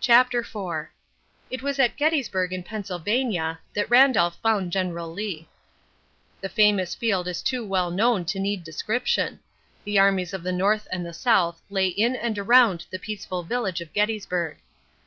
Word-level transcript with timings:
CHAPTER 0.00 0.40
IV 0.40 0.88
It 1.50 1.62
was 1.62 1.78
at 1.78 1.96
Gettysburg 1.96 2.52
in 2.52 2.62
Pennsylvania 2.62 3.60
that 3.72 3.88
Randolph 3.88 4.36
found 4.42 4.70
General 4.70 5.10
Lee. 5.10 5.48
The 6.42 6.50
famous 6.50 6.94
field 6.94 7.26
is 7.26 7.40
too 7.40 7.64
well 7.66 7.90
known 7.90 8.26
to 8.26 8.38
need 8.38 8.64
description. 8.64 9.40
The 9.84 9.98
armies 9.98 10.34
of 10.34 10.42
the 10.42 10.52
North 10.52 10.86
and 10.92 11.06
the 11.06 11.14
South 11.14 11.62
lay 11.70 11.88
in 11.88 12.14
and 12.14 12.38
around 12.38 12.84
the 12.90 12.98
peaceful 12.98 13.42
village 13.44 13.80
of 13.80 13.94
Gettysburg. 13.94 14.58